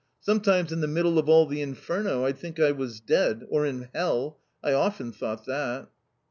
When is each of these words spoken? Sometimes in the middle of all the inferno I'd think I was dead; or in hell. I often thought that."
Sometimes 0.19 0.71
in 0.71 0.81
the 0.81 0.87
middle 0.87 1.19
of 1.19 1.29
all 1.29 1.45
the 1.45 1.61
inferno 1.61 2.25
I'd 2.25 2.39
think 2.39 2.59
I 2.59 2.71
was 2.71 2.99
dead; 2.99 3.43
or 3.49 3.67
in 3.67 3.89
hell. 3.93 4.39
I 4.63 4.73
often 4.73 5.11
thought 5.11 5.45
that." 5.45 5.89